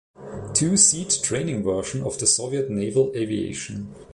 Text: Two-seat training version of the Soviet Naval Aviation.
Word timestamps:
Two-seat 0.55 1.19
training 1.21 1.61
version 1.61 2.01
of 2.01 2.17
the 2.17 2.25
Soviet 2.25 2.71
Naval 2.71 3.11
Aviation. 3.15 3.93